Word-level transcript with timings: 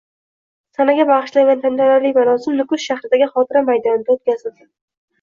Sanaga 0.79 1.05
bag’ishlangan 1.09 1.61
tantanali 1.67 2.15
marosim 2.17 2.57
Nukus 2.59 2.89
shahridagi 2.89 3.31
Xotira 3.37 3.67
maydonida 3.73 4.17
o’tkazildi 4.21 4.71